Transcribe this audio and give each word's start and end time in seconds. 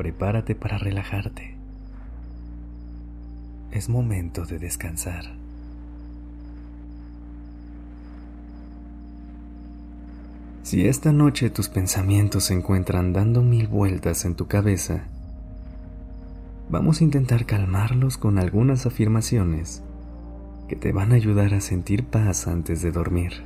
Prepárate 0.00 0.54
para 0.54 0.78
relajarte. 0.78 1.54
Es 3.70 3.90
momento 3.90 4.46
de 4.46 4.58
descansar. 4.58 5.26
Si 10.62 10.88
esta 10.88 11.12
noche 11.12 11.50
tus 11.50 11.68
pensamientos 11.68 12.44
se 12.44 12.54
encuentran 12.54 13.12
dando 13.12 13.42
mil 13.42 13.68
vueltas 13.68 14.24
en 14.24 14.36
tu 14.36 14.46
cabeza, 14.46 15.02
vamos 16.70 17.02
a 17.02 17.04
intentar 17.04 17.44
calmarlos 17.44 18.16
con 18.16 18.38
algunas 18.38 18.86
afirmaciones 18.86 19.82
que 20.66 20.76
te 20.76 20.92
van 20.92 21.12
a 21.12 21.16
ayudar 21.16 21.52
a 21.52 21.60
sentir 21.60 22.04
paz 22.04 22.48
antes 22.48 22.80
de 22.80 22.90
dormir. 22.90 23.42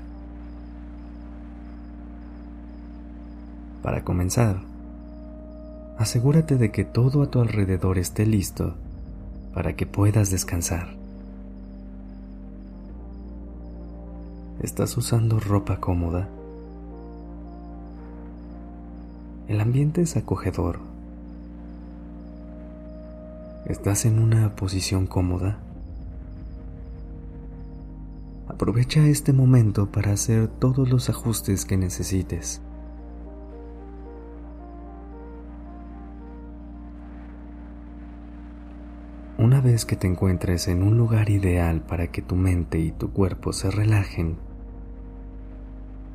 Para 3.83 4.05
comenzar, 4.05 4.73
asegúrate 5.99 6.57
de 6.57 6.71
que 6.71 6.85
todo 6.85 7.23
a 7.23 7.31
tu 7.31 7.41
alrededor 7.41 7.99
esté 7.99 8.27
listo 8.27 8.75
para 9.53 9.77
que 9.77 9.87
puedas 9.87 10.31
descansar. 10.31 10.89
¿Estás 14.61 14.97
usando 14.97 15.41
ropa 15.41 15.79
cómoda? 15.79 16.29
El 19.47 19.61
ambiente 19.61 20.01
es 20.01 20.17
acogedor. 20.17 20.79
¿Estás 23.67 24.05
en 24.05 24.19
una 24.19 24.57
posición 24.57 25.07
cómoda? 25.07 25.59
Aprovecha 28.49 29.07
este 29.07 29.33
momento 29.33 29.91
para 29.91 30.13
hacer 30.13 30.49
todos 30.49 30.89
los 30.89 31.09
ajustes 31.11 31.65
que 31.65 31.77
necesites. 31.77 32.61
Una 39.45 39.61
vez 39.61 39.85
que 39.85 39.95
te 39.95 40.07
encuentres 40.07 40.69
en 40.69 40.83
un 40.83 40.97
lugar 40.97 41.29
ideal 41.29 41.83
para 41.83 42.07
que 42.07 42.23
tu 42.23 42.35
mente 42.35 42.79
y 42.79 42.93
tu 42.93 43.13
cuerpo 43.13 43.53
se 43.53 43.71
relajen, 43.71 44.39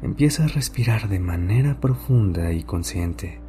empieza 0.01 0.45
a 0.45 0.47
respirar 0.47 1.07
de 1.09 1.19
manera 1.19 1.79
profunda 1.79 2.51
y 2.53 2.63
consciente. 2.63 3.39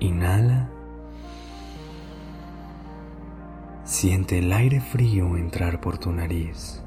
Inhala. 0.00 0.68
Siente 3.84 4.40
el 4.40 4.52
aire 4.52 4.82
frío 4.82 5.38
entrar 5.38 5.80
por 5.80 5.96
tu 5.96 6.12
nariz. 6.12 6.84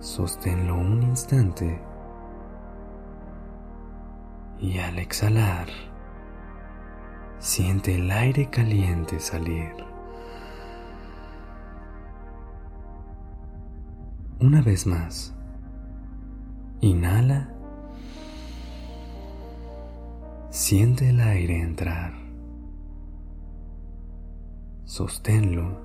Sosténlo 0.00 0.78
un 0.78 1.02
instante. 1.02 1.78
Y 4.58 4.78
al 4.78 4.98
exhalar, 4.98 5.91
siente 7.42 7.96
el 7.96 8.08
aire 8.12 8.48
caliente 8.50 9.18
salir. 9.18 9.74
Una 14.38 14.62
vez 14.62 14.86
más. 14.86 15.34
Inhala. 16.80 17.52
Siente 20.50 21.08
el 21.08 21.20
aire 21.20 21.60
entrar. 21.60 22.12
Sosténlo. 24.84 25.80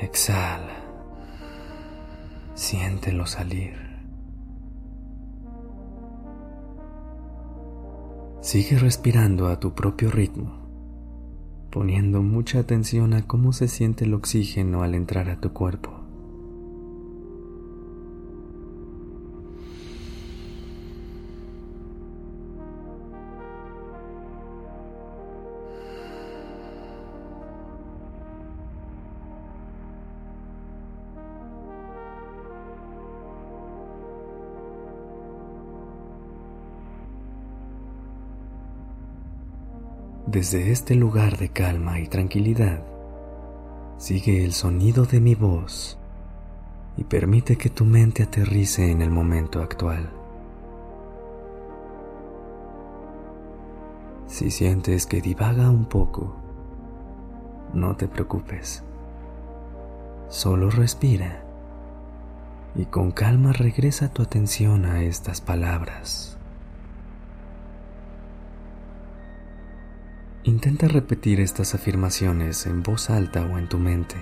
Exhala. 0.00 0.74
Siéntelo 2.54 3.26
salir. 3.26 3.85
Sigue 8.46 8.78
respirando 8.78 9.48
a 9.48 9.58
tu 9.58 9.74
propio 9.74 10.08
ritmo 10.08 10.66
poniendo 11.72 12.22
mucha 12.22 12.60
atención 12.60 13.12
a 13.12 13.26
cómo 13.26 13.52
se 13.52 13.66
siente 13.66 14.04
el 14.04 14.14
oxígeno 14.14 14.84
al 14.84 14.94
entrar 14.94 15.28
a 15.30 15.40
tu 15.40 15.52
cuerpo. 15.52 15.95
Desde 40.26 40.72
este 40.72 40.96
lugar 40.96 41.38
de 41.38 41.50
calma 41.50 42.00
y 42.00 42.08
tranquilidad, 42.08 42.82
sigue 43.96 44.44
el 44.44 44.54
sonido 44.54 45.04
de 45.06 45.20
mi 45.20 45.36
voz 45.36 45.98
y 46.96 47.04
permite 47.04 47.56
que 47.56 47.70
tu 47.70 47.84
mente 47.84 48.24
aterrice 48.24 48.90
en 48.90 49.02
el 49.02 49.10
momento 49.10 49.62
actual. 49.62 50.10
Si 54.26 54.50
sientes 54.50 55.06
que 55.06 55.20
divaga 55.20 55.70
un 55.70 55.84
poco, 55.84 56.34
no 57.72 57.94
te 57.94 58.08
preocupes. 58.08 58.82
Solo 60.28 60.70
respira 60.70 61.44
y 62.74 62.86
con 62.86 63.12
calma 63.12 63.52
regresa 63.52 64.12
tu 64.12 64.22
atención 64.22 64.86
a 64.86 65.02
estas 65.02 65.40
palabras. 65.40 66.35
Intenta 70.46 70.86
repetir 70.86 71.40
estas 71.40 71.74
afirmaciones 71.74 72.66
en 72.66 72.84
voz 72.84 73.10
alta 73.10 73.44
o 73.44 73.58
en 73.58 73.68
tu 73.68 73.80
mente. 73.80 74.14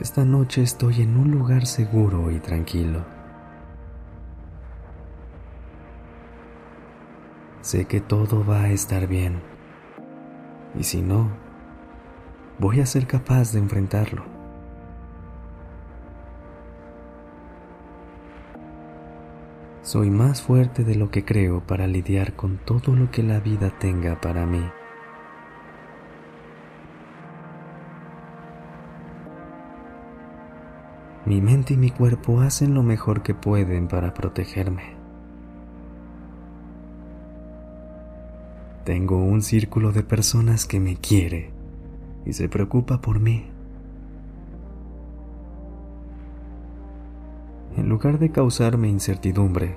Esta 0.00 0.24
noche 0.24 0.62
estoy 0.62 1.02
en 1.02 1.16
un 1.16 1.32
lugar 1.32 1.66
seguro 1.66 2.30
y 2.30 2.38
tranquilo. 2.38 3.04
Sé 7.62 7.86
que 7.86 8.00
todo 8.00 8.46
va 8.46 8.62
a 8.62 8.70
estar 8.70 9.08
bien. 9.08 9.42
Y 10.78 10.84
si 10.84 11.02
no, 11.02 11.32
voy 12.60 12.78
a 12.78 12.86
ser 12.86 13.08
capaz 13.08 13.50
de 13.50 13.58
enfrentarlo. 13.58 14.37
Soy 19.88 20.10
más 20.10 20.42
fuerte 20.42 20.84
de 20.84 20.96
lo 20.96 21.10
que 21.10 21.24
creo 21.24 21.66
para 21.66 21.86
lidiar 21.86 22.36
con 22.36 22.58
todo 22.58 22.94
lo 22.94 23.10
que 23.10 23.22
la 23.22 23.40
vida 23.40 23.70
tenga 23.78 24.20
para 24.20 24.44
mí. 24.44 24.62
Mi 31.24 31.40
mente 31.40 31.72
y 31.72 31.76
mi 31.78 31.90
cuerpo 31.90 32.42
hacen 32.42 32.74
lo 32.74 32.82
mejor 32.82 33.22
que 33.22 33.32
pueden 33.32 33.88
para 33.88 34.12
protegerme. 34.12 34.94
Tengo 38.84 39.16
un 39.16 39.40
círculo 39.40 39.92
de 39.92 40.02
personas 40.02 40.66
que 40.66 40.80
me 40.80 40.96
quiere 40.98 41.50
y 42.26 42.34
se 42.34 42.50
preocupa 42.50 43.00
por 43.00 43.20
mí. 43.20 43.46
Lugar 47.98 48.20
de 48.20 48.30
causarme 48.30 48.88
incertidumbre, 48.88 49.74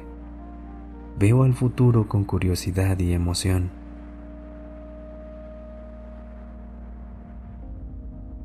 veo 1.18 1.42
al 1.42 1.56
futuro 1.56 2.08
con 2.08 2.24
curiosidad 2.24 3.00
y 3.00 3.14
emoción. 3.14 3.72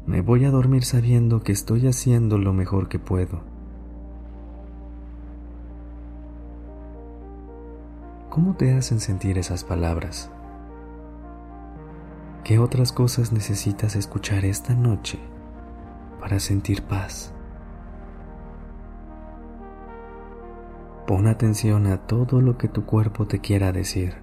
Me 0.06 0.22
voy 0.22 0.46
a 0.46 0.50
dormir 0.50 0.82
sabiendo 0.82 1.42
que 1.42 1.52
estoy 1.52 1.86
haciendo 1.88 2.38
lo 2.38 2.54
mejor 2.54 2.88
que 2.88 2.98
puedo. 2.98 3.42
¿Cómo 8.30 8.54
te 8.56 8.72
hacen 8.72 8.98
sentir 8.98 9.36
esas 9.36 9.62
palabras? 9.62 10.30
¿Qué 12.44 12.58
otras 12.58 12.92
cosas 12.92 13.30
necesitas 13.30 13.94
escuchar 13.94 14.46
esta 14.46 14.74
noche 14.74 15.18
para 16.18 16.40
sentir 16.40 16.80
paz? 16.80 17.35
Pon 21.06 21.28
atención 21.28 21.86
a 21.86 22.06
todo 22.06 22.40
lo 22.40 22.58
que 22.58 22.68
tu 22.68 22.84
cuerpo 22.84 23.26
te 23.26 23.40
quiera 23.40 23.70
decir. 23.70 24.14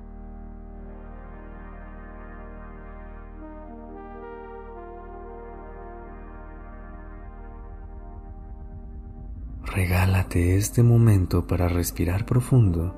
Regálate 9.74 10.58
este 10.58 10.84
momento 10.84 11.48
para 11.48 11.68
respirar 11.68 12.26
profundo 12.26 12.94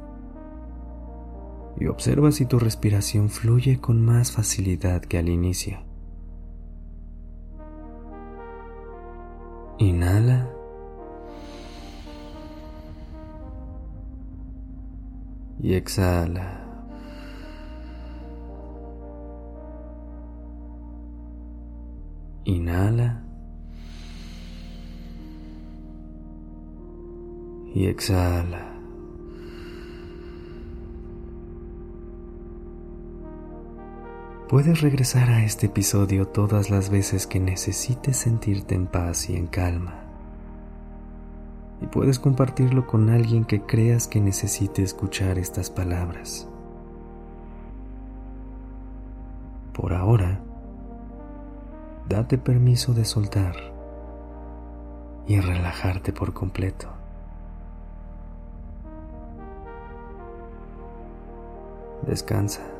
y 1.79 1.87
observa 1.87 2.31
si 2.31 2.45
tu 2.45 2.59
respiración 2.59 3.29
fluye 3.29 3.79
con 3.79 4.03
más 4.03 4.31
facilidad 4.31 5.01
que 5.01 5.17
al 5.17 5.29
inicio. 5.29 5.79
Inhala. 9.77 10.34
Y 15.65 15.73
exhala. 15.73 16.61
Inhala. 22.43 23.23
Y 27.73 27.87
exhala. 27.87 28.75
Puedes 34.47 34.81
regresar 34.81 35.31
a 35.31 35.43
este 35.43 35.65
episodio 35.65 36.27
todas 36.27 36.69
las 36.69 36.91
veces 36.91 37.25
que 37.25 37.39
necesites 37.39 38.17
sentirte 38.17 38.75
en 38.75 38.85
paz 38.85 39.31
y 39.31 39.35
en 39.35 39.47
calma. 39.47 40.04
Puedes 41.95 42.19
compartirlo 42.19 42.85
con 42.85 43.09
alguien 43.09 43.45
que 43.45 43.61
creas 43.61 44.09
que 44.09 44.19
necesite 44.19 44.83
escuchar 44.83 45.39
estas 45.39 45.69
palabras. 45.69 46.45
Por 49.71 49.93
ahora, 49.93 50.41
date 52.09 52.37
permiso 52.37 52.93
de 52.93 53.05
soltar 53.05 53.55
y 55.25 55.39
relajarte 55.39 56.11
por 56.11 56.33
completo. 56.33 56.89
Descansa. 62.05 62.74